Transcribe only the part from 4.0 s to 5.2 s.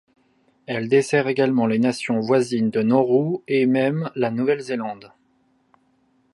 la Nouvelle-Zélande.